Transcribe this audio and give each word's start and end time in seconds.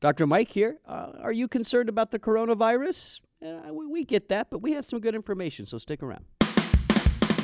Dr. 0.00 0.26
Mike 0.28 0.50
here. 0.52 0.78
Uh, 0.86 1.12
are 1.20 1.32
you 1.32 1.48
concerned 1.48 1.88
about 1.88 2.12
the 2.12 2.18
coronavirus? 2.20 3.20
Uh, 3.44 3.72
we, 3.72 3.86
we 3.86 4.04
get 4.04 4.28
that, 4.28 4.48
but 4.48 4.62
we 4.62 4.72
have 4.72 4.84
some 4.84 5.00
good 5.00 5.14
information, 5.14 5.66
so 5.66 5.78
stick 5.78 6.02
around. 6.04 6.24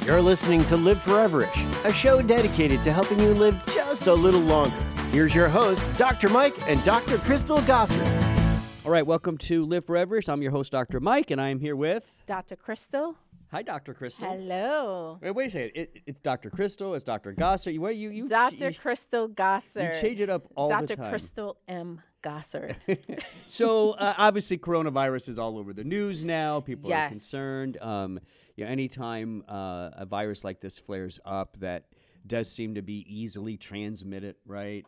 You're 0.04 0.22
listening 0.22 0.64
to 0.66 0.76
Live 0.76 0.98
Foreverish, 0.98 1.84
a 1.84 1.92
show 1.92 2.22
dedicated 2.22 2.82
to 2.84 2.92
helping 2.92 3.18
you 3.18 3.30
live 3.34 3.60
just 3.66 4.06
a 4.06 4.14
little 4.14 4.40
longer. 4.40 4.70
Here's 5.10 5.34
your 5.34 5.48
hosts, 5.48 5.86
Dr. 5.98 6.28
Mike 6.28 6.54
and 6.68 6.82
Dr. 6.84 7.18
Crystal 7.18 7.58
Gossard. 7.58 8.62
All 8.84 8.90
right, 8.92 9.06
welcome 9.06 9.36
to 9.38 9.64
Live 9.64 9.86
Foreverish. 9.86 10.28
I'm 10.28 10.42
your 10.42 10.50
host, 10.52 10.70
Dr. 10.70 11.00
Mike, 11.00 11.30
and 11.32 11.40
I 11.40 11.48
am 11.48 11.58
here 11.58 11.74
with. 11.74 12.22
Dr. 12.26 12.54
Crystal. 12.54 13.16
Hi, 13.50 13.62
Dr. 13.62 13.94
Crystal. 13.94 14.28
Hello. 14.28 15.18
Wait, 15.22 15.30
wait 15.30 15.46
a 15.46 15.50
second. 15.50 15.70
It, 15.74 16.02
it's 16.06 16.20
Dr. 16.20 16.50
Crystal. 16.50 16.94
It's 16.94 17.04
Dr. 17.04 17.32
Gossard. 17.34 17.72
You, 17.72 17.80
what, 17.80 17.96
you, 17.96 18.10
you, 18.10 18.28
Dr. 18.28 18.68
you- 18.70 18.74
Crystal 18.74 19.28
Gossard. 19.28 19.94
You 19.94 20.00
change 20.00 20.20
it 20.20 20.28
up 20.30 20.44
all 20.54 20.68
Dr. 20.68 20.86
the 20.86 20.96
time. 20.96 21.04
Dr. 21.04 21.10
Crystal 21.10 21.56
M. 21.66 22.00
Gossard. 22.24 22.76
so 23.46 23.92
uh, 23.92 24.14
obviously 24.16 24.58
coronavirus 24.58 25.28
is 25.28 25.38
all 25.38 25.58
over 25.58 25.72
the 25.72 25.84
news 25.84 26.24
now. 26.24 26.60
People 26.60 26.92
are 26.92 27.08
concerned. 27.08 27.78
Um, 27.80 28.18
you 28.56 28.64
know, 28.64 28.70
anytime 28.70 29.44
uh, 29.48 29.90
a 29.92 30.06
virus 30.06 30.44
like 30.44 30.60
this 30.60 30.78
flares 30.78 31.20
up 31.24 31.56
that 31.60 31.84
does 32.26 32.50
seem 32.50 32.74
to 32.76 32.82
be 32.82 33.04
easily 33.08 33.56
transmitted 33.56 34.36
right? 34.46 34.86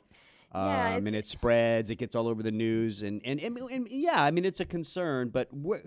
Yeah, 0.54 0.94
um, 0.94 1.06
and 1.06 1.14
it 1.14 1.26
spreads 1.26 1.90
it 1.90 1.96
gets 1.96 2.16
all 2.16 2.28
over 2.28 2.42
the 2.42 2.52
news 2.52 3.02
and, 3.02 3.20
and, 3.26 3.40
and, 3.40 3.58
and 3.58 3.88
yeah 3.90 4.22
i 4.22 4.30
mean 4.30 4.46
it's 4.46 4.60
a 4.60 4.64
concern 4.64 5.28
but 5.28 5.52
where, 5.52 5.82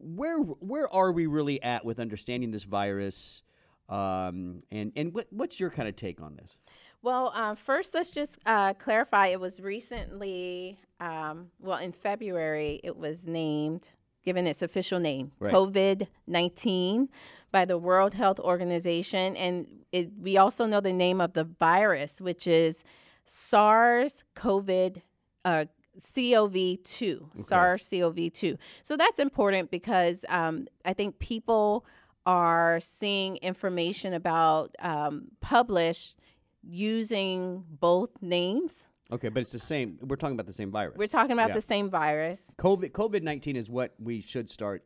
where 0.00 0.38
where 0.38 0.92
are 0.92 1.12
we 1.12 1.26
really 1.26 1.62
at 1.62 1.84
with 1.84 2.00
understanding 2.00 2.50
this 2.50 2.64
virus? 2.64 3.42
Um, 3.88 4.62
and 4.70 4.92
and 4.96 5.12
what, 5.12 5.26
what's 5.30 5.60
your 5.60 5.70
kind 5.70 5.88
of 5.88 5.96
take 5.96 6.20
on 6.20 6.36
this? 6.36 6.56
Well, 7.02 7.32
uh, 7.34 7.54
first, 7.54 7.94
let's 7.94 8.12
just 8.12 8.38
uh, 8.46 8.74
clarify. 8.74 9.28
It 9.28 9.40
was 9.40 9.60
recently, 9.60 10.78
um, 11.00 11.50
well, 11.58 11.78
in 11.78 11.92
February, 11.92 12.80
it 12.84 12.96
was 12.96 13.26
named, 13.26 13.90
given 14.24 14.46
its 14.46 14.62
official 14.62 15.00
name, 15.00 15.32
Right. 15.38 15.52
COVID 15.52 16.06
19 16.26 17.08
by 17.50 17.64
the 17.64 17.78
World 17.78 18.14
Health 18.14 18.38
Organization. 18.38 19.34
And 19.36 19.66
it, 19.92 20.10
we 20.20 20.36
also 20.36 20.66
know 20.66 20.80
the 20.80 20.92
name 20.92 21.20
of 21.20 21.32
the 21.32 21.44
virus, 21.44 22.20
which 22.20 22.46
is 22.46 22.84
SARS 23.24 24.24
CoV 24.34 24.98
uh, 25.44 25.64
CoV2, 25.98 27.36
SARS 27.36 27.82
CoV2. 27.84 28.56
So 28.82 28.96
that's 28.96 29.18
important 29.18 29.70
because 29.70 30.24
um, 30.28 30.66
I 30.84 30.92
think 30.92 31.18
people 31.18 31.84
are 32.26 32.78
seeing 32.80 33.36
information 33.38 34.12
about 34.12 34.74
um, 34.80 35.28
published 35.40 36.16
using 36.62 37.64
both 37.68 38.10
names. 38.20 38.86
Okay 39.12 39.28
but 39.28 39.40
it's 39.40 39.52
the 39.52 39.58
same 39.58 39.98
we're 40.02 40.16
talking 40.16 40.34
about 40.34 40.46
the 40.46 40.52
same 40.52 40.70
virus 40.70 40.96
We're 40.96 41.06
talking 41.08 41.32
about 41.32 41.48
Yeah. 41.50 41.54
the 41.56 41.60
same 41.60 41.90
virus. 41.90 42.52
COVID 42.58 42.92
COVID 42.92 43.22
nineteen 43.22 43.56
is 43.56 43.68
what 43.70 43.94
we 43.98 44.20
should 44.20 44.48
start 44.50 44.84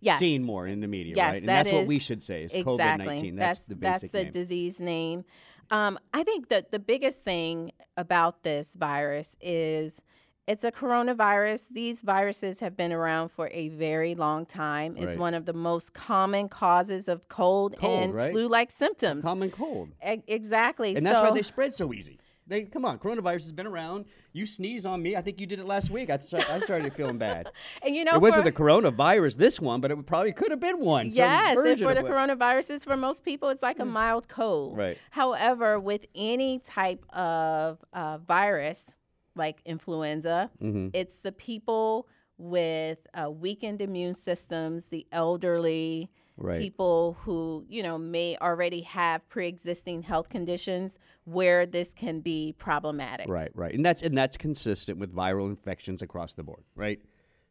Yes. 0.00 0.18
seeing 0.18 0.42
more 0.42 0.66
in 0.66 0.80
the 0.80 0.88
media, 0.88 1.14
Yes, 1.16 1.34
right? 1.34 1.38
And 1.42 1.48
that 1.48 1.64
that's 1.64 1.72
what 1.74 1.86
we 1.86 2.00
should 2.00 2.22
say 2.24 2.42
is 2.42 2.52
COVID 2.52 2.72
exactly. 2.74 3.06
nineteen. 3.06 3.36
That's, 3.36 3.60
the 3.60 3.76
basic 3.76 4.10
that's 4.10 4.12
the 4.12 4.22
name. 4.24 4.32
disease 4.32 4.80
name. 4.80 5.24
Um, 5.70 5.96
I 6.12 6.24
think 6.24 6.48
that 6.48 6.72
the 6.72 6.80
biggest 6.80 7.22
thing 7.22 7.70
about 7.96 8.42
this 8.42 8.74
virus 8.74 9.36
is 9.40 10.00
it's 10.48 10.64
a 10.64 10.72
coronavirus. 10.72 11.66
These 11.70 12.02
viruses 12.02 12.58
have 12.58 12.76
been 12.76 12.92
around 12.92 13.28
for 13.28 13.48
a 13.52 13.68
very 13.68 14.16
long 14.16 14.44
time. 14.44 14.96
It's 14.96 15.06
Right. 15.14 15.18
one 15.18 15.34
of 15.34 15.46
the 15.46 15.52
most 15.52 15.94
common 15.94 16.48
causes 16.48 17.06
of 17.06 17.28
cold, 17.28 17.76
Cold, 17.76 18.02
and 18.02 18.12
right? 18.14 18.32
flu-like 18.32 18.72
symptoms. 18.72 19.24
Common 19.24 19.52
cold, 19.52 19.90
E- 20.04 20.20
exactly. 20.26 20.96
and 20.96 21.06
that's 21.06 21.20
why 21.20 21.30
they 21.30 21.42
spread 21.42 21.74
so 21.74 21.92
easy. 21.92 22.18
They 22.46 22.62
come 22.64 22.84
on, 22.84 22.98
coronavirus 22.98 23.42
has 23.42 23.52
been 23.52 23.66
around. 23.66 24.06
You 24.32 24.46
sneeze 24.46 24.84
on 24.84 25.00
me. 25.02 25.14
I 25.16 25.20
think 25.20 25.40
you 25.40 25.46
did 25.46 25.58
it 25.60 25.66
last 25.66 25.90
week. 25.90 26.10
I, 26.10 26.18
start, 26.18 26.50
I 26.50 26.58
started 26.60 26.92
feeling 26.94 27.18
bad. 27.18 27.48
and 27.82 27.94
you 27.94 28.04
know, 28.04 28.14
it 28.14 28.20
wasn't 28.20 28.44
the 28.44 28.52
coronavirus, 28.52 29.36
this 29.36 29.60
one, 29.60 29.80
but 29.80 29.90
it 29.90 30.06
probably 30.06 30.32
could 30.32 30.50
have 30.50 30.60
been 30.60 30.80
one. 30.80 31.08
Yes, 31.10 31.56
and 31.56 31.78
for 31.78 31.94
the 31.94 32.00
coronaviruses, 32.02 32.84
for 32.84 32.96
most 32.96 33.24
people, 33.24 33.48
it's 33.48 33.62
like 33.62 33.78
a 33.78 33.84
mild 33.84 34.28
cold. 34.28 34.76
Right. 34.76 34.98
However, 35.10 35.78
with 35.78 36.06
any 36.14 36.58
type 36.58 37.04
of 37.14 37.78
uh, 37.92 38.18
virus, 38.18 38.94
like 39.36 39.60
influenza, 39.64 40.50
Mm-hmm. 40.62 40.88
it's 40.94 41.20
the 41.20 41.32
people 41.32 42.08
with 42.38 42.98
uh, 43.14 43.30
weakened 43.30 43.80
immune 43.80 44.14
systems, 44.14 44.88
the 44.88 45.06
elderly, 45.12 46.10
Right. 46.38 46.60
people 46.60 47.18
who 47.22 47.64
you 47.68 47.82
know 47.82 47.98
may 47.98 48.36
already 48.38 48.80
have 48.82 49.28
pre-existing 49.28 50.02
health 50.02 50.28
conditions 50.28 50.98
where 51.24 51.66
this 51.66 51.92
can 51.94 52.20
be 52.20 52.54
problematic. 52.58 53.28
Right, 53.28 53.50
right, 53.54 53.74
and 53.74 53.84
that's 53.84 54.02
and 54.02 54.16
that's 54.16 54.36
consistent 54.36 54.98
with 54.98 55.14
viral 55.14 55.48
infections 55.48 56.02
across 56.02 56.34
the 56.34 56.42
board, 56.42 56.64
right? 56.74 57.00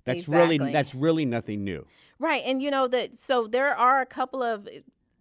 That's 0.04 0.28
really 0.28 0.58
that's 0.58 0.96
really 0.96 1.26
nothing 1.26 1.64
new. 1.64 1.86
Right. 2.20 2.44
And 2.46 2.62
you 2.62 2.72
know 2.72 2.88
that 2.88 3.16
so 3.16 3.48
there 3.48 3.76
are 3.76 4.02
a 4.02 4.06
couple 4.06 4.44
of 4.44 4.68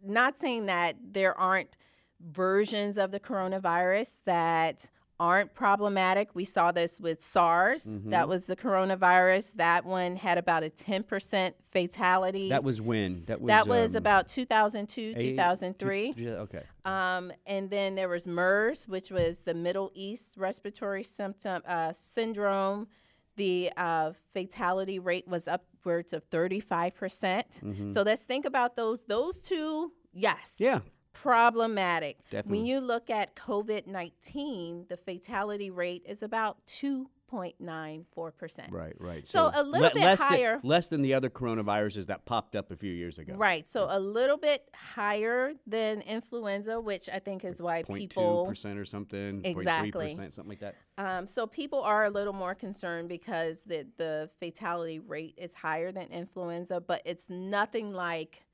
not 0.04 0.38
saying 0.38 0.66
that 0.66 0.96
there 1.12 1.38
aren't 1.38 1.76
versions 2.20 2.98
of 2.98 3.10
the 3.10 3.20
coronavirus 3.20 4.16
that 4.26 4.90
aren't 5.20 5.54
problematic. 5.54 6.30
We 6.34 6.46
saw 6.46 6.72
this 6.72 6.98
with 6.98 7.20
SARS. 7.22 7.84
Mm-hmm. 7.84 8.08
That 8.10 8.26
was 8.26 8.46
the 8.46 8.56
coronavirus. 8.56 9.52
That 9.56 9.84
one 9.84 10.16
had 10.16 10.38
about 10.38 10.64
a 10.64 10.70
10% 10.70 11.52
fatality. 11.68 12.48
That 12.48 12.64
was 12.64 12.80
when 12.80 13.24
that 13.26 13.40
was 13.40 13.48
that 13.48 13.68
was 13.68 13.94
um, 13.94 13.98
about 13.98 14.26
2002, 14.28 15.00
eight- 15.16 15.30
2003. 15.30 16.12
two- 16.14 16.28
okay. 16.30 16.62
Um, 16.86 17.30
and 17.46 17.68
then 17.68 17.94
there 17.94 18.08
was 18.08 18.26
MERS, 18.26 18.88
which 18.88 19.10
was 19.10 19.40
the 19.40 19.52
Middle 19.54 19.92
East 19.94 20.38
Respiratory 20.38 21.02
Symptom 21.04 21.62
uh, 21.68 21.92
Syndrome. 21.92 22.88
The 23.36 23.70
uh, 23.76 24.12
fatality 24.32 24.98
rate 24.98 25.28
was 25.28 25.46
upwards 25.46 26.12
of 26.14 26.28
35%. 26.30 26.94
percent 26.94 27.62
So 27.88 28.02
let's 28.02 28.22
think 28.22 28.46
about 28.46 28.74
those. 28.76 29.04
Those 29.04 29.42
two, 29.42 29.92
yes, 30.12 30.56
Mm-hmm. 30.60 30.64
Yeah, 30.64 30.80
problematic. 31.12 32.18
Definitely. 32.30 32.58
When 32.58 32.66
you 32.66 32.80
look 32.80 33.10
at 33.10 33.36
COVID 33.36 33.86
19, 33.86 34.86
the 34.88 34.96
fatality 34.96 35.70
rate 35.70 36.02
is 36.06 36.22
about 36.22 36.66
2.94%. 36.66 38.70
Right, 38.70 38.94
right. 38.98 39.26
So 39.26 39.50
a 39.52 39.62
little 39.62 39.90
bit 39.90 39.96
less 39.96 40.20
higher. 40.20 40.58
Than, 40.60 40.68
less 40.68 40.88
than 40.88 41.02
the 41.02 41.14
other 41.14 41.30
coronaviruses 41.30 42.06
that 42.06 42.24
popped 42.24 42.56
up 42.56 42.70
a 42.70 42.76
few 42.76 42.92
years 42.92 43.18
ago. 43.18 43.34
Right. 43.34 43.68
So 43.68 43.86
a 43.90 44.00
little 44.00 44.38
bit 44.38 44.68
higher 44.74 45.52
than 45.66 46.00
influenza, 46.02 46.80
which 46.80 47.08
I 47.08 47.18
think 47.18 47.44
is 47.44 47.60
why 47.60 47.82
0.2 47.82 47.96
people 47.96 48.46
percent 48.46 48.78
or 48.78 48.84
something. 48.84 49.42
0.3 49.42 49.46
Exactly. 49.46 50.14
something 50.14 50.48
like 50.48 50.60
that. 50.60 50.76
Um, 50.98 51.26
so 51.26 51.46
people 51.46 51.82
are 51.82 52.04
a 52.04 52.10
little 52.10 52.34
more 52.34 52.54
concerned 52.54 53.08
because 53.08 53.62
the 53.64 53.86
the 53.96 54.30
fatality 54.38 54.98
rate 54.98 55.34
is 55.36 55.54
higher 55.54 55.92
than 55.92 56.08
influenza, 56.08 56.80
but 56.80 57.02
it's 57.04 57.30
nothing 57.30 57.92
like 57.92 58.44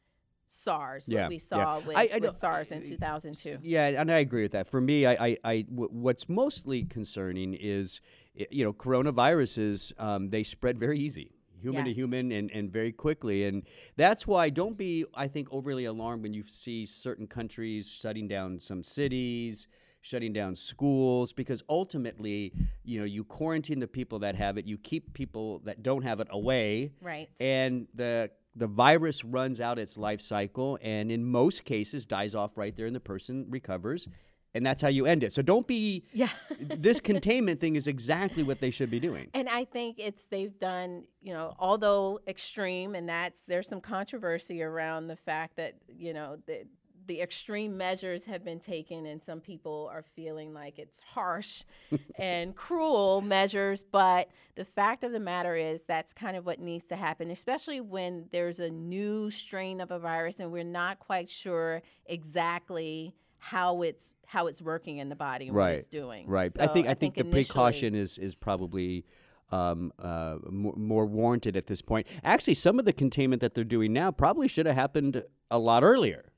SARS, 0.49 1.09
Yeah, 1.09 1.23
what 1.23 1.29
we 1.31 1.35
yeah. 1.37 1.41
saw 1.41 1.79
with, 1.81 1.97
I- 1.97 2.11
I 2.15 2.19
with 2.19 2.35
SARS 2.37 2.71
in 2.73 2.83
2002. 2.83 3.59
Yeah, 3.63 3.89
and 4.01 4.11
I 4.11 4.19
agree 4.19 4.43
with 4.43 4.53
that. 4.53 4.69
For 4.69 4.81
me, 4.81 5.07
I, 5.07 5.13
I, 5.27 5.37
I 5.45 5.61
w- 5.63 5.91
what's 5.91 6.29
mostly 6.29 6.85
concerning 6.85 7.55
is, 7.55 8.01
you 8.35 8.65
know, 8.65 8.73
coronaviruses. 8.73 9.93
Um, 10.01 10.31
they 10.31 10.43
spread 10.43 10.79
very 10.79 10.99
easy, 10.99 11.31
human 11.61 11.85
to 11.85 11.93
human, 11.93 12.33
and, 12.33 12.51
and 12.51 12.71
very 12.73 12.93
quickly, 12.93 13.45
and 13.45 13.63
that's 13.97 14.27
why 14.27 14.51
don't 14.51 14.77
be, 14.77 15.05
I 15.15 15.29
think, 15.29 15.49
overly 15.51 15.85
alarmed 15.85 16.23
when 16.23 16.35
you 16.35 16.43
see 16.47 16.87
certain 16.87 17.27
countries 17.27 17.89
shutting 17.89 18.29
down 18.29 18.61
some 18.61 18.83
cities. 18.83 19.67
Shutting 20.03 20.33
down 20.33 20.55
schools 20.55 21.33
because 21.33 21.65
ultimately, 21.69 22.53
you 22.85 23.01
know, 23.01 23.05
you 23.05 23.25
quarantine 23.25 23.81
the 23.81 23.89
people 23.89 24.21
that 24.21 24.37
have 24.37 24.57
it, 24.57 24.65
you 24.65 24.79
keep 24.79 25.15
people 25.15 25.59
that 25.65 25.83
don't 25.83 26.03
have 26.03 26.21
it 26.21 26.29
away, 26.31 26.93
Right. 27.03 27.29
and 27.41 27.89
the 27.93 28.31
the 28.57 28.67
virus 28.67 29.25
runs 29.25 29.61
out 29.61 29.79
its 29.79 29.97
life 29.99 30.21
cycle 30.21 30.79
and 30.83 31.13
in 31.13 31.25
most 31.25 31.65
cases 31.65 32.07
dies 32.07 32.35
off 32.35 32.57
right 32.57 32.75
there 32.77 32.87
and 32.87 32.97
the 32.97 33.01
person 33.01 33.47
recovers 33.51 34.09
and 34.55 34.65
that's 34.65 34.81
how 34.81 34.89
you 34.89 35.05
end 35.05 35.23
it 35.23 35.33
so 35.33 35.43
don't 35.43 35.67
be 35.67 36.05
Yeah. 36.15 36.31
this 36.61 36.99
containment 36.99 37.61
thing 37.61 37.77
is 37.77 37.87
exactly 37.87 38.43
what 38.43 38.61
they 38.61 38.71
should 38.71 38.91
be 38.91 38.99
doing 38.99 39.29
And 39.35 39.49
I 39.49 39.65
think 39.67 39.99
it's 39.99 40.27
they've 40.27 40.57
done, 40.59 41.05
you 41.21 41.35
know, 41.35 41.55
although 41.59 42.21
extreme, 42.27 42.95
and 42.95 43.07
that's 43.09 43.43
there's 43.43 43.69
some 43.69 43.83
controversy 43.83 44.63
around 44.63 45.09
the 45.09 45.17
fact 45.17 45.57
that 45.57 45.75
you 45.89 46.15
know 46.15 46.39
the 46.47 46.65
the 47.07 47.21
extreme 47.21 47.77
measures 47.77 48.25
have 48.27 48.45
been 48.45 48.59
taken, 48.59 49.07
and 49.07 49.23
some 49.23 49.41
people 49.41 49.89
are 49.93 50.03
feeling 50.03 50.53
like 50.53 50.79
it's 50.79 51.01
harsh 51.01 51.63
and 52.19 52.55
cruel 52.55 53.21
measures. 53.21 53.85
But 53.85 54.29
the 54.55 54.65
fact 54.65 55.05
of 55.05 55.13
the 55.13 55.21
matter 55.21 55.55
is 55.55 55.83
that's 55.83 56.13
kind 56.13 56.37
of 56.37 56.47
what 56.47 56.61
needs 56.61 56.85
to 56.87 56.97
happen, 56.97 57.31
especially 57.31 57.81
when 57.81 58.27
there's 58.33 58.61
a 58.61 58.71
new 58.71 59.31
strain 59.31 59.81
of 59.81 59.91
a 59.91 59.99
virus 59.99 60.41
and 60.41 60.51
we're 60.53 60.65
not 60.65 60.99
quite 60.99 61.29
sure 61.31 61.83
exactly 62.07 63.15
how 63.39 63.83
it's 63.83 64.15
how 64.27 64.47
it's 64.49 64.61
working 64.61 64.99
in 64.99 65.09
the 65.09 65.17
body 65.17 65.47
and 65.47 65.57
what 65.57 65.73
it's 65.73 65.87
doing. 65.87 66.27
Right. 66.27 66.51
I 66.59 66.67
think 66.67 66.89
I, 66.89 66.95
think, 66.95 67.15
the 67.15 67.25
precaution 67.25 67.95
is 67.95 68.19
is 68.19 68.35
probably 68.35 69.05
um, 69.53 69.93
uh, 69.99 70.37
more, 70.51 70.75
more 70.77 71.07
warranted 71.07 71.57
at 71.57 71.67
this 71.67 71.83
point. 71.83 72.07
Actually, 72.25 72.55
some 72.55 72.79
of 72.79 72.85
the 72.85 72.93
containment 72.93 73.41
that 73.43 73.55
they're 73.55 73.65
doing 73.65 73.93
now 73.93 74.11
probably 74.11 74.49
should 74.49 74.67
have 74.67 74.75
happened 74.75 75.23
a 75.51 75.59
lot 75.59 75.85
earlier. 75.85 76.33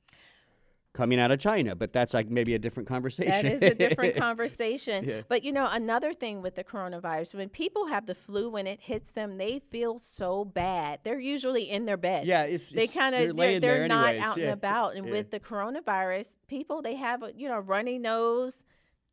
Coming 0.93 1.19
out 1.19 1.31
of 1.31 1.39
China, 1.39 1.75
but 1.75 1.93
that's 1.93 2.13
like 2.13 2.29
maybe 2.29 2.55
a 2.55 2.59
different 2.59 2.89
conversation. 2.89 3.31
That 3.31 3.45
is 3.45 3.61
a 3.61 3.75
different 3.75 4.15
conversation. 4.49 5.05
Yeah. 5.07 5.21
But 5.27 5.43
you 5.43 5.51
know, 5.51 5.67
another 5.71 6.13
thing 6.13 6.41
with 6.41 6.55
the 6.55 6.63
coronavirus, 6.63 7.35
when 7.35 7.49
people 7.49 7.87
have 7.87 8.05
the 8.05 8.15
flu, 8.15 8.49
when 8.49 8.67
it 8.67 8.81
hits 8.81 9.13
them, 9.13 9.37
they 9.37 9.59
feel 9.71 9.99
so 9.99 10.43
bad. 10.45 10.99
They're 11.03 11.19
usually 11.19 11.69
in 11.69 11.85
their 11.85 11.97
beds. 11.97 12.27
Yeah, 12.27 12.45
it's- 12.45 12.69
they 12.71 12.87
kind 12.87 13.13
they're 13.13 13.29
of 13.29 13.37
they're, 13.37 13.59
they're, 13.59 13.87
not 13.87 14.09
anyways, 14.09 14.25
out 14.25 14.37
yeah. 14.37 14.43
and 14.45 14.53
about. 14.53 14.95
And 14.95 15.05
Yeah. 15.05 15.11
with 15.11 15.31
the 15.31 15.39
coronavirus, 15.39 16.35
people 16.47 16.81
they 16.81 16.95
have 16.95 17.23
a 17.23 17.31
you 17.35 17.47
know 17.47 17.59
runny 17.59 17.99
nose, 17.99 18.63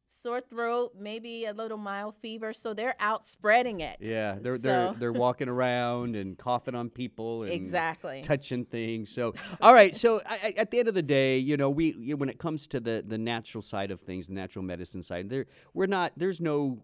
sore 0.07 0.41
throat, 0.41 0.93
maybe 0.99 1.45
a 1.45 1.53
little 1.53 1.79
mild 1.79 2.17
fever, 2.23 2.53
so 2.53 2.73
they're 2.75 2.95
out 3.01 3.27
spreading 3.27 3.81
it. 3.81 3.99
Yeah, 4.01 4.37
they're 4.41 4.59
they're 4.59 4.95
they're 4.95 5.13
walking 5.13 5.49
around 5.49 6.17
and 6.17 6.39
coughing 6.39 6.75
on 6.75 6.91
people 6.91 7.43
and 7.43 7.53
exactly. 7.53 8.23
touching 8.23 8.65
things. 8.65 9.11
So, 9.11 9.35
all 9.61 9.75
right. 9.75 9.95
So, 9.95 10.21
I, 10.27 10.39
I- 10.45 10.55
at 10.57 10.71
the 10.71 10.79
end 10.79 10.89
of 10.89 10.95
the 10.95 11.03
day, 11.03 11.39
you 11.39 11.57
know, 11.57 11.71
we 11.71 11.95
you 11.99 12.15
know, 12.15 12.17
when 12.17 12.29
it 12.29 12.39
comes 12.39 12.67
to 12.69 12.81
the 12.81 13.05
the 13.07 13.19
natural 13.19 13.63
side 13.63 13.91
of 13.91 14.01
things, 14.01 14.29
the 14.29 14.35
natural 14.35 14.65
medicine 14.65 15.03
side, 15.03 15.29
there 15.29 15.47
we're 15.75 15.87
not. 15.87 16.13
There's 16.17 16.41
no 16.41 16.83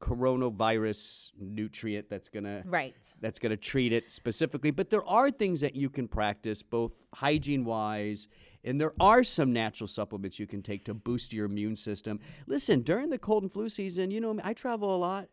coronavirus 0.00 1.32
nutrient 1.38 2.08
that's 2.08 2.28
gonna 2.28 2.62
right. 2.66 2.94
that's 3.20 3.38
going 3.38 3.50
to 3.50 3.56
treat 3.56 3.92
it 3.92 4.12
specifically. 4.12 4.70
But 4.70 4.90
there 4.90 5.04
are 5.04 5.30
things 5.30 5.60
that 5.60 5.74
you 5.74 5.90
can 5.90 6.08
practice, 6.08 6.62
both 6.62 7.02
hygiene 7.14 7.64
wise, 7.64 8.28
and 8.64 8.80
there 8.80 8.92
are 9.00 9.24
some 9.24 9.52
natural 9.52 9.88
supplements 9.88 10.38
you 10.38 10.46
can 10.46 10.62
take 10.62 10.84
to 10.84 10.94
boost 10.94 11.32
your 11.32 11.46
immune 11.46 11.76
system. 11.76 12.20
Listen, 12.46 12.82
during 12.82 13.10
the 13.10 13.18
cold 13.18 13.42
and 13.42 13.52
flu 13.52 13.68
season, 13.68 14.10
you 14.10 14.20
know, 14.20 14.38
I 14.42 14.52
travel 14.52 14.94
a 14.94 14.98
lot. 14.98 15.28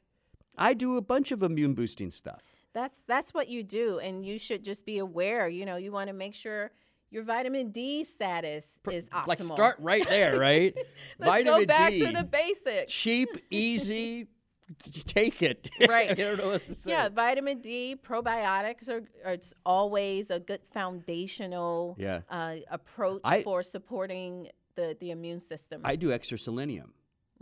I 0.57 0.73
do 0.73 0.97
a 0.97 1.01
bunch 1.01 1.31
of 1.31 1.43
immune 1.43 1.73
boosting 1.73 2.11
stuff. 2.11 2.41
That's 2.73 3.03
that's 3.03 3.33
what 3.33 3.47
you 3.47 3.63
do, 3.63 3.99
and 3.99 4.25
you 4.25 4.37
should 4.37 4.63
just 4.63 4.85
be 4.85 4.97
aware. 4.97 5.47
You 5.47 5.65
know, 5.65 5.77
you 5.77 5.91
want 5.91 6.07
to 6.07 6.13
make 6.13 6.33
sure 6.35 6.71
your 7.09 7.23
vitamin 7.23 7.71
D 7.71 8.03
status 8.03 8.79
is 8.91 9.07
optimal. 9.09 9.27
Like, 9.27 9.43
start 9.43 9.77
right 9.79 10.07
there, 10.07 10.37
right? 10.37 10.73
Let's 11.19 11.31
Vitamin 11.31 11.61
go 11.61 11.65
back 11.65 11.91
D. 11.91 12.05
to 12.05 12.11
the 12.11 12.23
basics. 12.25 12.91
Cheap, 12.91 13.29
easy, 13.49 14.27
take 15.05 15.41
it. 15.41 15.69
Right. 15.87 16.09
I 16.11 16.13
don't 16.13 16.37
know 16.37 16.47
what 16.47 16.61
to 16.61 16.75
say. 16.75 16.91
Yeah, 16.91 17.09
vitamin 17.09 17.61
D, 17.61 17.95
probiotics 18.01 18.89
are, 18.89 19.03
are 19.25 19.33
it's 19.33 19.53
always 19.65 20.29
a 20.31 20.39
good 20.39 20.61
foundational 20.73 21.95
Yeah. 21.99 22.21
uh, 22.29 22.55
approach 22.69 23.21
I- 23.23 23.43
for 23.43 23.63
supporting 23.63 24.49
the, 24.75 24.97
the 24.99 25.11
immune 25.11 25.39
system. 25.39 25.81
I 25.83 25.95
do 25.95 26.11
extra 26.11 26.37
selenium 26.37 26.93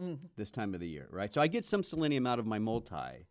Mm. 0.01 0.17
this 0.37 0.49
time 0.49 0.73
of 0.73 0.79
the 0.79 0.87
year, 0.87 1.07
right? 1.11 1.31
So 1.31 1.39
I 1.39 1.45
get 1.45 1.63
some 1.65 1.83
selenium 1.83 2.25
out 2.25 2.39
of 2.39 2.47
my 2.47 2.57
multi, 2.57 3.27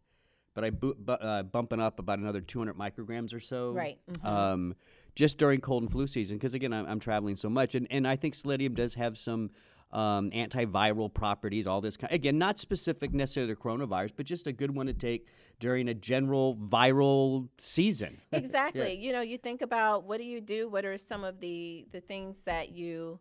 but 0.54 0.62
I 0.62 0.70
bu- 0.70 0.94
bu- 0.94 1.12
uh, 1.14 1.42
bumping 1.42 1.80
up 1.80 1.98
about 1.98 2.20
another 2.20 2.40
200 2.40 2.76
micrograms 2.76 3.34
or 3.34 3.40
so. 3.40 3.72
Right, 3.72 3.98
mhm. 4.08 4.24
Um, 4.24 4.74
just 5.16 5.38
during 5.38 5.60
cold 5.60 5.82
and 5.82 5.90
flu 5.90 6.06
season, 6.06 6.36
because 6.38 6.54
again, 6.54 6.72
I'm, 6.72 6.86
I'm 6.86 7.00
traveling 7.00 7.34
so 7.34 7.50
much, 7.50 7.74
and, 7.74 7.88
and 7.90 8.06
I 8.06 8.14
think 8.14 8.36
selenium 8.36 8.74
does 8.74 8.94
have 8.94 9.18
some 9.18 9.50
um, 9.92 10.30
antiviral 10.30 11.12
properties. 11.12 11.66
All 11.66 11.80
this 11.80 11.96
kind, 11.96 12.12
again, 12.12 12.38
not 12.38 12.58
specific 12.58 13.12
necessarily 13.12 13.54
to 13.54 13.60
coronavirus, 13.60 14.12
but 14.16 14.26
just 14.26 14.46
a 14.46 14.52
good 14.52 14.74
one 14.74 14.86
to 14.86 14.94
take 14.94 15.26
during 15.60 15.88
a 15.88 15.94
general 15.94 16.56
viral 16.56 17.48
season. 17.58 18.20
exactly. 18.32 18.94
You 18.94 19.12
know, 19.12 19.20
you 19.20 19.38
think 19.38 19.62
about 19.62 20.04
what 20.04 20.18
do 20.18 20.24
you 20.24 20.40
do? 20.40 20.68
What 20.68 20.84
are 20.84 20.96
some 20.96 21.24
of 21.24 21.40
the 21.40 21.86
the 21.92 22.00
things 22.00 22.42
that 22.42 22.72
you 22.72 23.20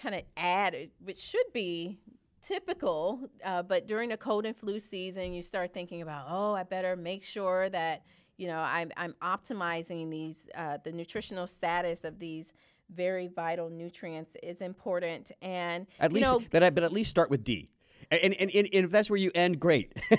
kind 0.00 0.14
of 0.14 0.22
add, 0.36 0.90
which 1.00 1.18
should 1.18 1.52
be 1.52 1.98
typical, 2.42 3.28
uh, 3.44 3.62
but 3.62 3.86
during 3.86 4.08
the 4.08 4.16
cold 4.16 4.46
and 4.46 4.56
flu 4.56 4.78
season, 4.78 5.32
you 5.32 5.42
start 5.42 5.72
thinking 5.72 6.02
about, 6.02 6.26
oh, 6.28 6.54
I 6.54 6.64
better 6.64 6.96
make 6.96 7.22
sure 7.24 7.68
that 7.68 8.02
you 8.36 8.48
know 8.48 8.58
I'm 8.58 8.90
I'm 8.96 9.14
optimizing 9.22 10.10
these 10.10 10.48
uh, 10.56 10.78
the 10.82 10.92
nutritional 10.92 11.46
status 11.46 12.04
of 12.04 12.18
these 12.18 12.52
very 12.94 13.28
vital 13.28 13.70
nutrients 13.70 14.36
is 14.42 14.60
important, 14.62 15.32
and 15.40 15.86
At 15.98 16.10
you 16.10 16.16
least, 16.16 16.30
know, 16.30 16.42
but 16.50 16.62
I, 16.62 16.70
but 16.70 16.84
at 16.84 16.92
least 16.92 17.10
start 17.10 17.30
with 17.30 17.44
D. 17.44 17.70
And, 18.10 18.34
and, 18.34 18.50
and, 18.50 18.68
and 18.72 18.84
if 18.86 18.90
that's 18.90 19.08
where 19.08 19.16
you 19.18 19.30
end, 19.34 19.58
great, 19.60 19.96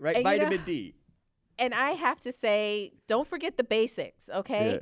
right? 0.00 0.16
you 0.16 0.22
know- 0.22 0.30
Vitamin 0.30 0.62
D. 0.64 0.94
and 1.58 1.74
I 1.74 1.90
have 1.92 2.20
to 2.22 2.32
say, 2.32 2.92
don't 3.06 3.26
forget 3.28 3.56
the 3.56 3.64
basics, 3.64 4.28
okay? 4.34 4.72
Yeah. 4.72 4.78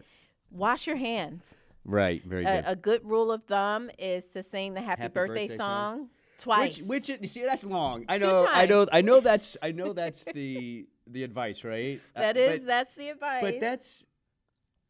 Wash 0.51 0.87
your 0.87 0.97
hands. 0.97 1.55
Right, 1.85 2.23
very 2.25 2.45
good. 2.45 2.65
A, 2.65 2.71
a 2.71 2.77
good 2.77 3.03
rule 3.05 3.31
of 3.33 3.45
thumb 3.45 3.91
is 3.99 4.29
to 4.31 4.43
sing 4.43 4.75
the 4.75 4.81
happy, 4.81 5.03
Happy 5.03 5.13
birthday, 5.15 5.47
birthday 5.49 5.57
song, 5.57 5.97
song. 5.99 6.11
twice. 6.39 6.79
Which, 6.83 7.09
which, 7.09 7.21
you 7.21 7.27
see, 7.29 7.43
that's 7.43 7.65
long. 7.65 8.05
I 8.09 8.19
Two 8.19 8.27
know, 8.27 8.47
I 8.51 8.67
know. 8.67 8.87
I 8.93 9.01
know. 9.03 9.21
That's, 9.21 9.57
I 9.63 9.73
know. 9.73 9.93
That's 9.93 10.25
the 10.25 10.87
the 11.11 11.25
advice, 11.25 11.65
right? 11.65 12.01
Uh, 12.17 12.21
that 12.21 12.37
is 12.37 12.61
but, 12.61 12.67
that's 12.67 12.93
the 12.95 13.09
advice. 13.09 13.43
but 13.43 13.61
that's, 13.61 14.07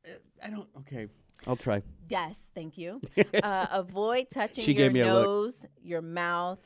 uh, 0.07 0.11
I 0.45 0.51
don't. 0.51 0.69
Okay, 0.79 1.07
I'll 1.49 1.57
try. 1.57 1.83
yes, 2.09 2.39
thank 2.55 2.79
you. 2.79 3.01
uh, 3.43 3.67
avoid 3.73 4.29
touching 4.31 4.63
She 4.65 4.73
your 4.75 4.85
gave 4.85 4.93
me 4.93 5.01
a 5.01 5.07
nose, 5.07 5.67
your 5.83 6.03
mouth. 6.03 6.61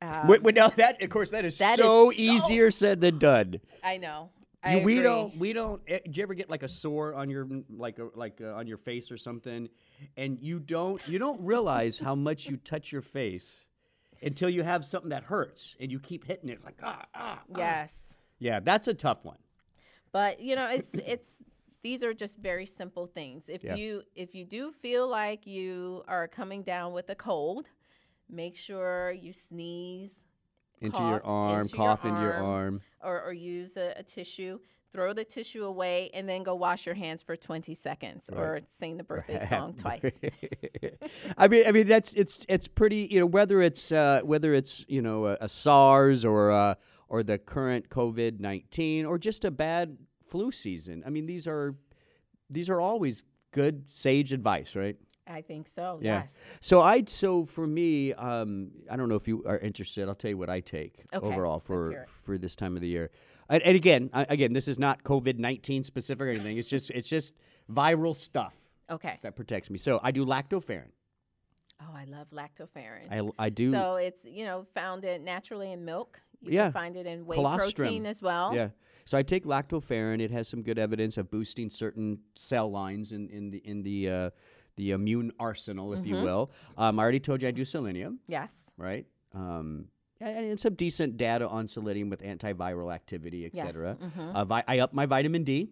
Um, 0.00 0.26
Wait, 0.26 0.42
wait, 0.42 0.54
now 0.56 0.68
that, 0.68 1.00
of 1.00 1.10
course, 1.10 1.30
that 1.30 1.44
is 1.44 1.58
that 1.58 1.78
is 1.78 1.84
so 1.84 2.10
so- 2.10 2.12
easier 2.20 2.70
said 2.72 3.00
than 3.00 3.18
done. 3.18 3.60
I 3.84 3.98
know. 3.98 4.30
You- 4.64 4.78
I 4.80 4.84
we 4.84 5.00
don't, 5.00 5.36
we 5.38 5.52
don't. 5.52 5.82
eh, 5.88 5.98
Do 6.04 6.10
you 6.18 6.22
ever 6.22 6.34
get 6.34 6.48
like 6.48 6.62
a 6.62 6.68
sore 6.68 7.14
on 7.14 7.28
your, 7.30 7.48
like, 7.68 7.98
a, 7.98 8.08
like 8.14 8.40
uh, 8.40 8.52
on 8.54 8.66
your 8.68 8.76
face 8.78 9.10
or 9.10 9.16
something, 9.16 9.68
and 10.16 10.38
you 10.40 10.60
don't, 10.60 11.00
you 11.08 11.18
don't 11.18 11.40
realize 11.40 11.98
how 11.98 12.14
much 12.14 12.46
you 12.48 12.56
touch 12.56 12.92
your 12.92 13.02
face 13.02 13.66
until 14.22 14.48
you 14.48 14.62
have 14.62 14.84
something 14.84 15.10
that 15.10 15.24
hurts, 15.24 15.74
and 15.80 15.90
you 15.90 15.98
keep 15.98 16.24
hitting 16.24 16.48
it. 16.48 16.52
It's 16.52 16.64
like 16.64 16.78
ah, 16.82 17.02
ah. 17.12 17.38
ah. 17.40 17.42
Yes. 17.56 18.14
Yeah, 18.38 18.60
that's 18.60 18.86
a 18.88 18.94
tough 18.94 19.24
one. 19.24 19.38
but 20.12 20.40
you 20.40 20.54
know 20.56 20.66
it's 20.68 20.94
it's 20.94 21.36
these 21.82 22.02
are 22.04 22.14
just 22.14 22.38
very 22.38 22.66
simple 22.66 23.06
things 23.06 23.48
if 23.48 23.62
Yeah. 23.64 23.74
you 23.76 24.02
if 24.14 24.34
you 24.34 24.44
do 24.44 24.70
feel 24.72 25.08
like 25.08 25.46
you 25.46 26.02
are 26.08 26.28
coming 26.28 26.62
down 26.62 26.92
with 26.92 27.08
a 27.10 27.14
cold 27.14 27.66
make 28.28 28.56
sure 28.56 29.12
you 29.12 29.32
sneeze 29.32 30.24
Into 30.80 30.96
cough 30.96 31.10
your 31.10 31.24
arm, 31.26 31.60
into 31.62 31.76
cough 31.76 32.00
your 32.04 32.12
into 32.12 32.22
your 32.22 32.34
arm, 32.34 32.44
arm. 32.44 32.80
or, 33.02 33.22
or 33.22 33.32
use 33.32 33.76
a, 33.76 33.92
a 33.96 34.02
tissue 34.02 34.58
throw 34.92 35.14
the 35.14 35.24
tissue 35.24 35.64
away 35.64 36.10
and 36.12 36.28
then 36.28 36.42
go 36.42 36.54
wash 36.54 36.84
your 36.84 36.94
hands 36.94 37.22
for 37.22 37.34
20 37.34 37.74
seconds 37.74 38.28
or 38.30 38.60
sing 38.68 38.98
the 38.98 39.04
birthday 39.04 39.40
song 39.48 39.72
twice 39.74 40.20
I 41.38 41.48
mean, 41.48 41.66
I 41.66 41.72
mean 41.72 41.86
that's 41.88 42.12
it's 42.14 42.44
it's 42.48 42.68
pretty 42.68 43.08
you 43.10 43.20
know 43.20 43.26
whether 43.26 43.60
it's 43.62 43.90
uh, 43.92 44.20
whether 44.24 44.52
it's 44.54 44.84
you 44.88 45.00
know 45.02 45.26
a, 45.26 45.38
a 45.40 45.48
SARS 45.48 46.24
or 46.24 46.50
uh, 46.52 46.74
or 47.08 47.22
the 47.22 47.38
current 47.38 47.88
COVID 47.88 48.40
nineteen 48.40 49.06
or 49.06 49.18
just 49.18 49.44
a 49.44 49.50
bad 49.50 49.96
flu 50.32 50.50
season. 50.50 50.96
I 51.06 51.10
mean 51.14 51.26
these 51.26 51.46
are 51.46 51.74
these 52.56 52.68
are 52.72 52.80
always 52.80 53.22
good 53.52 53.88
sage 53.88 54.32
advice, 54.32 54.74
right? 54.84 54.96
i 55.38 55.40
think 55.40 55.68
so 55.68 55.86
Yeah. 56.02 56.22
yes 56.22 56.36
So 56.60 56.80
I 56.80 57.04
so 57.06 57.44
for 57.56 57.66
me, 57.80 58.12
um, 58.30 58.50
I 58.92 58.96
don't 58.98 59.08
know 59.12 59.20
if 59.24 59.28
you 59.32 59.36
are 59.52 59.58
interested. 59.70 60.08
I'll 60.08 60.16
tell 60.22 60.32
you 60.34 60.40
what 60.44 60.50
I 60.58 60.60
take 60.76 60.94
Okay, 61.14 61.26
overall 61.28 61.60
for 61.60 61.82
for 62.24 62.34
this 62.44 62.54
time 62.62 62.74
of 62.76 62.82
the 62.86 62.88
year. 62.96 63.06
And, 63.48 63.60
and 63.68 63.76
again, 63.82 64.02
I, 64.12 64.22
again, 64.36 64.52
this 64.58 64.66
is 64.72 64.78
not 64.86 65.04
COVID 65.12 65.36
nineteen 65.48 65.84
specific 65.92 66.22
or 66.26 66.30
anything. 66.36 66.56
It's 66.60 66.68
just 66.76 66.90
it's 66.98 67.08
just 67.16 67.34
viral 67.70 68.14
stuff 68.28 68.54
okay 68.96 69.16
that 69.22 69.34
protects 69.36 69.68
me. 69.70 69.78
So 69.78 69.92
I 70.02 70.10
do 70.18 70.22
lactoferrin. 70.34 70.90
oh 71.84 71.94
i 72.02 72.04
love 72.16 72.28
lactoferrin 72.40 73.06
I, 73.16 73.46
I 73.46 73.48
do. 73.62 73.66
so 73.76 73.84
it's 74.06 74.22
you 74.38 74.44
know 74.48 74.58
found 74.80 75.00
it 75.12 75.18
naturally 75.34 75.70
in 75.76 75.80
milk 75.84 76.20
you 76.42 76.52
Yeah. 76.52 76.64
can 76.64 76.72
find 76.72 76.96
it 76.96 77.06
in 77.06 77.26
whey 77.26 77.36
Colostrum. 77.36 77.86
protein 77.86 78.06
as 78.06 78.20
well 78.22 78.54
Yeah. 78.54 78.70
So 79.04 79.18
I 79.18 79.22
take 79.24 79.44
lactoferrin. 79.44 80.20
It 80.20 80.30
has 80.30 80.46
some 80.48 80.62
good 80.62 80.78
evidence 80.78 81.16
of 81.18 81.28
boosting 81.30 81.68
certain 81.70 82.20
cell 82.36 82.70
lines 82.70 83.10
in, 83.10 83.28
in 83.30 83.50
the 83.50 83.58
in 83.58 83.82
the 83.82 84.08
uh, 84.08 84.30
the 84.76 84.92
immune 84.92 85.32
arsenal, 85.40 85.92
if 85.92 86.06
you 86.06 86.14
Mm-hmm. 86.14 86.24
will. 86.24 86.50
Um, 86.78 86.98
I 87.00 87.02
already 87.02 87.20
told 87.20 87.42
you 87.42 87.48
I 87.48 87.50
do 87.50 87.64
selenium, 87.64 88.20
yes 88.28 88.70
right? 88.76 89.04
Um, 89.34 89.88
and, 90.20 90.46
and 90.50 90.60
some 90.60 90.74
decent 90.74 91.16
data 91.16 91.48
on 91.48 91.66
selenium 91.66 92.10
with 92.10 92.22
antiviral 92.22 92.94
activity, 92.94 93.44
et 93.44 93.50
Yes, 93.54 93.66
cetera. 93.66 93.96
mhm. 93.96 94.34
Uh, 94.34 94.44
vi- 94.44 94.64
I 94.68 94.78
up 94.78 94.92
my 94.94 95.04
vitamin 95.06 95.42
D, 95.42 95.70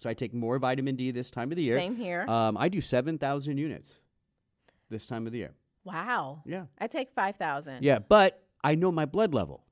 so 0.00 0.08
I 0.08 0.14
take 0.14 0.32
more 0.32 0.58
vitamin 0.58 0.96
D 0.96 1.10
this 1.10 1.30
time 1.30 1.50
of 1.52 1.56
the 1.56 1.62
year. 1.62 1.78
Same 1.78 1.96
here. 1.96 2.24
Um, 2.28 2.56
I 2.56 2.68
do 2.70 2.80
seven 2.80 3.18
thousand 3.18 3.58
units 3.58 4.00
this 4.88 5.04
time 5.06 5.26
of 5.26 5.32
the 5.32 5.38
year. 5.38 5.54
wow. 5.84 6.42
Yeah, 6.46 6.64
I 6.78 6.86
take 6.86 7.10
5,000. 7.12 7.82
yeah, 7.82 7.98
but 7.98 8.42
I 8.64 8.74
know 8.74 8.90
my 8.90 9.04
blood 9.04 9.34
level. 9.34 9.66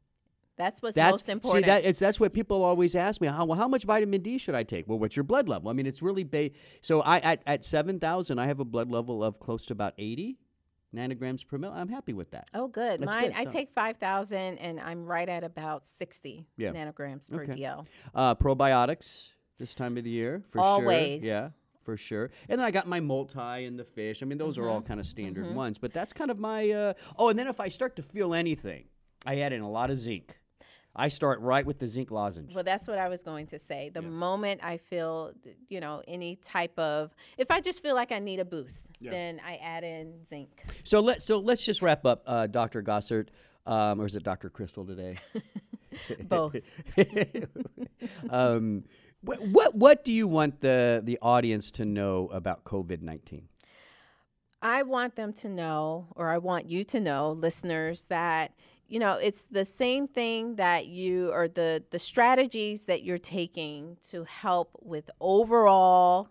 That's 0.63 0.81
what's 0.83 0.95
That's 0.97 1.13
most 1.13 1.29
important. 1.29 1.65
See, 1.65 1.71
that, 1.71 1.85
it's 1.85 1.99
that's 1.99 2.21
what 2.21 2.33
people 2.33 2.63
always 2.63 2.95
ask 2.95 3.21
me. 3.21 3.29
How, 3.29 3.45
well, 3.45 3.59
how 3.59 3.69
much 3.69 3.85
vitamin 3.85 4.21
D 4.23 4.39
should 4.39 4.55
I 4.55 4.63
take? 4.63 4.87
Well, 4.89 4.99
what's 4.99 5.17
your 5.17 5.25
blood 5.25 5.49
level? 5.49 5.71
I 5.71 5.73
mean, 5.73 5.87
it's 5.87 6.03
really 6.03 6.25
ba- 6.25 6.51
so. 6.83 7.01
I 7.01 7.19
at, 7.19 7.43
at 7.47 7.65
seven 7.65 7.99
thousand, 7.99 8.39
I 8.39 8.47
have 8.47 8.61
a 8.61 8.65
blood 8.65 8.91
level 8.91 9.25
of 9.25 9.39
close 9.41 9.67
to 9.67 9.73
about 9.73 9.95
eighty 9.99 10.39
nanograms 10.95 11.47
per 11.47 11.57
mil. 11.59 11.73
I'm 11.73 11.89
happy 11.89 12.13
with 12.13 12.31
that. 12.33 12.49
oh, 12.55 12.69
good. 12.69 13.01
That's 13.01 13.13
Mine, 13.13 13.29
good, 13.29 13.33
I 13.37 13.45
so- 13.45 13.51
take 13.51 13.73
5,000 13.73 14.59
and 14.59 14.79
I'm 14.79 15.07
right 15.07 15.27
at 15.29 15.43
about 15.43 15.87
60 15.87 16.45
Yeah. 16.59 16.71
nanograms 16.73 17.31
per 17.31 17.45
Okay. 17.45 17.63
DL. 17.63 17.87
Uh, 18.15 18.35
probiotics 18.35 19.29
this 19.59 19.75
time 19.75 19.97
of 19.97 20.05
the 20.05 20.11
year 20.11 20.43
for 20.51 20.61
Always. 20.61 21.23
sure. 21.23 21.31
Yeah, 21.33 21.49
for 21.83 21.97
sure. 21.97 22.31
And 22.49 22.59
then 22.61 22.67
I 22.67 22.71
got 22.71 22.87
my 22.87 23.01
multi 23.01 23.39
and 23.65 23.79
the 23.79 23.85
fish. 23.85 24.23
I 24.23 24.27
mean, 24.27 24.37
those 24.37 24.59
are 24.59 24.63
Mm-hmm. 24.63 24.71
all 24.71 24.83
kind 24.83 25.01
of 25.01 25.07
standard 25.07 25.55
ones. 25.55 25.79
But 25.79 25.95
that's 25.95 26.13
kind 26.13 26.31
of 26.31 26.39
my. 26.39 26.71
Uh, 26.71 26.93
oh, 27.19 27.31
and 27.31 27.39
then 27.39 27.47
if 27.49 27.59
I 27.59 27.69
start 27.69 27.97
to 27.97 28.03
feel 28.03 28.35
anything, 28.35 28.85
I 29.25 29.39
add 29.41 29.55
in 29.55 29.63
a 29.63 29.71
lot 29.71 29.89
of 29.91 29.97
zinc. 29.99 30.37
I 30.95 31.09
start 31.09 31.41
right 31.41 31.65
with 31.65 31.79
the 31.79 31.87
zinc 31.87 32.11
lozenge. 32.11 32.55
Well, 32.55 32.65
that's 32.65 32.87
what 32.87 32.99
I 32.99 33.09
was 33.09 33.23
going 33.23 33.47
to 33.47 33.59
say. 33.59 33.91
The 33.93 34.03
moment 34.03 34.61
I 34.63 34.77
feel, 34.77 35.33
you 35.69 35.81
know, 35.81 36.03
any 36.07 36.37
type 36.37 36.79
of, 36.79 37.15
if 37.39 37.51
I 37.51 37.61
just 37.61 37.83
feel 37.83 37.95
like 37.95 38.13
I 38.13 38.19
need 38.19 38.41
a 38.41 38.45
boost, 38.45 38.87
then 39.01 39.41
I 39.45 39.57
add 39.57 39.85
in 39.85 40.25
zinc. 40.27 40.65
So 40.85 41.01
let 41.01 41.23
so 41.23 41.39
let's 41.39 41.65
just 41.65 41.81
wrap 41.81 42.05
up, 42.05 42.23
uh, 42.27 42.47
Dr. 42.47 42.83
Gossard, 42.83 43.29
um, 43.67 44.01
or 44.01 44.07
is 44.07 44.17
it 44.17 44.23
Dr. 44.23 44.51
Crystal 44.51 44.85
today? 44.85 45.19
Both. 46.25 46.57
um, 48.31 48.85
what, 49.23 49.41
what 49.41 49.75
what 49.75 50.05
do 50.05 50.13
you 50.13 50.27
want 50.27 50.61
the 50.61 51.01
the 51.03 51.19
audience 51.23 51.71
to 51.73 51.85
know 51.85 52.29
about 52.33 52.65
COVID 52.65 53.03
nineteen? 53.03 53.49
I 54.61 54.85
want 54.85 55.17
them 55.17 55.33
to 55.35 55.49
know, 55.49 56.07
or 56.15 56.29
I 56.29 56.39
want 56.39 56.71
you 56.71 56.85
to 56.85 57.01
know, 57.01 57.33
listeners, 57.33 58.05
that 58.05 58.53
you 58.93 58.99
know 58.99 59.15
it's 59.15 59.45
the 59.45 59.65
same 59.65 60.07
thing 60.07 60.57
that 60.57 60.87
you 60.87 61.33
or 61.33 61.49
the 61.49 61.83
the 61.91 61.99
strategies 61.99 62.83
that 62.83 63.03
you're 63.03 63.17
taking 63.17 63.97
to 64.11 64.25
help 64.25 64.79
with 64.83 65.09
overall 65.19 66.29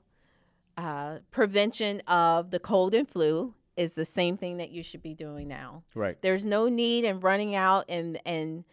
uh, 0.77 1.17
prevention 1.31 2.01
of 2.01 2.51
the 2.51 2.59
cold 2.59 2.93
and 2.93 3.09
flu 3.09 3.55
is 3.75 3.95
the 3.95 4.05
same 4.05 4.37
thing 4.37 4.57
that 4.57 4.69
you 4.69 4.83
should 4.83 5.01
be 5.01 5.15
doing 5.15 5.47
now. 5.47 5.83
Right. 5.95 6.21
There's 6.21 6.45
no 6.45 6.69
need 6.69 7.03
in 7.03 7.19
running 7.19 7.55
out 7.55 7.85
and 7.89 8.19
and 8.27 8.63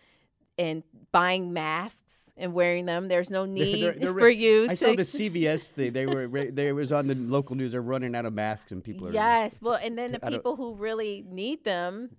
and 0.59 0.83
buying 1.13 1.53
masks 1.53 2.25
and 2.37 2.53
wearing 2.53 2.85
them. 2.87 3.09
There's 3.09 3.31
no 3.31 3.45
need 3.59 3.83
They're- 3.83 3.93
they're- 3.93 4.13
for 4.15 4.29
you 4.29 4.67
to. 4.67 4.71
I 4.71 4.75
to 4.75 4.77
saw 4.77 4.95
the 4.95 5.03
CVS 5.03 5.71
thing. 5.71 5.93
They 5.93 6.07
were 6.07 6.27
they 6.51 6.73
was 6.73 6.93
on 6.93 7.07
the 7.07 7.15
local 7.15 7.57
news. 7.57 7.73
They're 7.73 7.81
running 7.83 8.15
out 8.15 8.27
of 8.27 8.33
masks 8.35 8.71
and 8.73 8.83
people 8.85 9.09
are 9.09 9.13
Yes, 9.13 9.61
well, 9.63 9.79
and 9.83 9.97
then 9.99 10.13
the 10.21 10.21
people 10.21 10.55
who 10.57 10.75
really 10.75 11.25
need 11.29 11.65
them, 11.65 12.11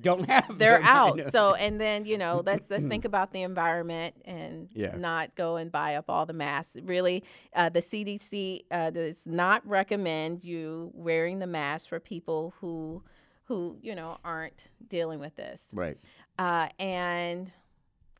don't 0.00 0.28
have. 0.28 0.48
Them. 0.48 0.58
They're 0.58 0.78
them. 0.78 0.86
Out. 0.86 1.24
So, 1.26 1.54
and 1.54 1.80
then 1.80 2.04
you 2.06 2.18
know, 2.18 2.42
let's 2.44 2.70
let's 2.70 2.84
think 2.84 3.04
about 3.04 3.32
the 3.32 3.42
environment 3.42 4.14
and 4.24 4.68
Yeah. 4.74 4.96
not 4.96 5.34
go 5.34 5.56
and 5.56 5.72
buy 5.72 5.96
up 5.96 6.04
all 6.08 6.26
the 6.26 6.32
masks. 6.34 6.76
Really, 6.82 7.24
uh, 7.54 7.68
the 7.70 7.80
CDC 7.80 8.64
uh, 8.70 8.90
does 8.90 9.26
not 9.26 9.66
recommend 9.66 10.44
you 10.44 10.90
wearing 10.94 11.38
the 11.38 11.46
mask 11.46 11.88
for 11.88 11.98
people 12.00 12.54
who 12.60 13.02
who 13.44 13.76
you 13.82 13.94
know 13.94 14.18
aren't 14.24 14.68
dealing 14.88 15.18
with 15.18 15.34
this. 15.36 15.66
right. 15.72 15.96
Uh, 16.38 16.68
and 16.80 17.52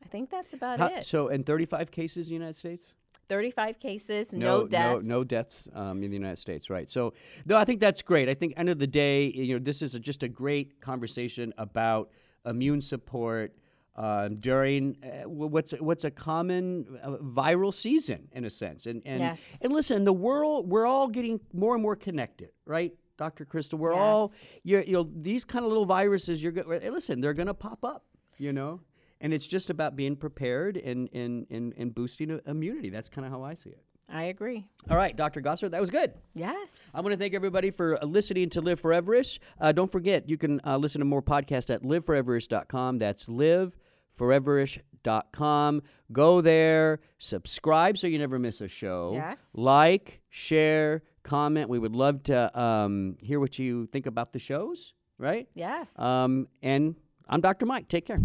I 0.05 0.07
think 0.07 0.29
that's 0.29 0.53
about 0.53 0.79
How- 0.79 0.87
it. 0.87 1.03
so, 1.05 1.29
in 1.29 1.43
35 1.43 1.91
cases 1.91 2.27
in 2.27 2.31
the 2.31 2.35
United 2.35 2.55
States. 2.55 2.93
35 3.27 3.79
cases, 3.79 4.33
no, 4.33 4.67
deaths. 4.67 5.03
No, 5.03 5.17
no 5.17 5.23
deaths 5.23 5.67
um, 5.73 6.03
in 6.03 6.11
the 6.11 6.15
United 6.15 6.37
States, 6.37 6.69
right? 6.69 6.87
So, 6.87 7.13
no, 7.47 7.57
I 7.57 7.65
think 7.65 7.79
that's 7.79 8.03
great. 8.03 8.29
I 8.29 8.35
think 8.35 8.53
end 8.55 8.69
of 8.69 8.77
the 8.77 8.85
day, 8.85 9.25
you 9.31 9.55
know, 9.55 9.59
this 9.63 9.81
is 9.81 9.95
a, 9.95 9.99
just 9.99 10.21
a 10.21 10.27
great 10.27 10.79
conversation 10.79 11.51
about 11.57 12.11
immune 12.45 12.81
support 12.81 13.55
um, 13.95 14.35
during 14.35 14.97
uh, 15.03 15.27
what's 15.27 15.71
what's 15.79 16.03
a 16.03 16.11
common 16.11 16.99
uh, 17.01 17.11
viral 17.17 17.73
season 17.73 18.27
in 18.33 18.45
a 18.45 18.49
sense. 18.51 18.85
And 18.85 19.01
and 19.05 19.19
Yes. 19.21 19.39
and 19.61 19.73
listen, 19.73 20.03
the 20.03 20.13
world 20.13 20.69
we're 20.69 20.85
all 20.85 21.07
getting 21.07 21.39
more 21.53 21.73
and 21.73 21.81
more 21.81 21.95
connected, 21.95 22.49
right? 22.65 22.93
Dr. 23.17 23.45
Crystal, 23.45 23.79
we're 23.79 23.93
all 23.93 24.33
you 24.63 24.83
you 24.85 24.91
know 24.93 25.09
these 25.15 25.45
kind 25.45 25.63
of 25.65 25.69
little 25.69 25.85
viruses. 25.85 26.43
You're 26.43 26.53
eh, 26.73 26.89
listen, 26.91 27.21
they're 27.21 27.33
going 27.33 27.47
to 27.47 27.53
pop 27.55 27.83
up, 27.85 28.03
you 28.37 28.51
know, 28.53 28.81
and 29.25 29.33
it's 29.33 29.47
just 29.47 29.71
about 29.71 29.95
being 29.95 30.15
prepared 30.15 30.77
and 30.77 31.09
and 31.11 31.47
and, 31.49 31.73
and 31.77 31.95
boosting 31.95 32.39
immunity. 32.45 32.91
That's 32.91 33.09
kind 33.09 33.25
of 33.25 33.33
how 33.33 33.41
I 33.41 33.55
see 33.55 33.71
it. 33.71 33.81
I 34.07 34.25
agree. 34.25 34.67
All 34.87 34.97
right, 34.97 35.17
Dr. 35.17 35.41
Gosser, 35.41 35.67
that 35.67 35.81
was 35.81 35.89
good. 35.89 36.13
Yes. 36.35 36.75
I 36.93 37.01
want 37.01 37.13
to 37.13 37.17
thank 37.17 37.33
everybody 37.33 37.71
for 37.71 37.95
uh, 37.95 38.05
listening 38.05 38.51
to 38.51 38.61
Live 38.61 38.79
Foreverish. 38.79 39.39
Uh, 39.59 39.71
don't 39.71 39.91
forget, 39.91 40.29
you 40.29 40.37
can 40.37 40.61
uh, 40.63 40.77
listen 40.77 40.99
to 40.99 41.05
more 41.05 41.23
podcasts 41.23 41.73
at 41.73 41.81
liveforeverish.com. 41.81 42.99
That's 42.99 43.25
liveforeverish.com. 43.25 45.81
Go 46.11 46.41
there, 46.41 46.99
subscribe 47.17 47.97
so 47.97 48.05
you 48.05 48.19
never 48.19 48.37
miss 48.37 48.61
a 48.61 48.67
show. 48.67 49.13
Yes. 49.15 49.49
Like, 49.55 50.21
share, 50.29 51.01
comment. 51.23 51.67
We 51.67 51.79
would 51.79 51.95
love 51.95 52.21
to 52.25 52.59
um, 52.59 53.17
hear 53.21 53.39
what 53.39 53.57
you 53.57 53.87
think 53.87 54.05
about 54.05 54.33
the 54.33 54.39
shows, 54.39 54.93
right? 55.17 55.47
yes. 55.55 55.97
Um, 55.97 56.47
and 56.61 56.95
I'm 57.27 57.41
Dr. 57.41 57.65
Mike. 57.65 57.87
Take 57.87 58.05
care. 58.05 58.19